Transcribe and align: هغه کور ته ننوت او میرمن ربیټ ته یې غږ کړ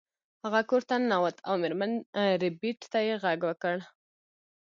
هغه 0.43 0.61
کور 0.69 0.81
ته 0.89 0.95
ننوت 1.01 1.37
او 1.47 1.53
میرمن 1.61 1.91
ربیټ 2.41 2.79
ته 2.91 2.99
یې 3.07 3.15
غږ 3.23 3.41
کړ 3.61 3.77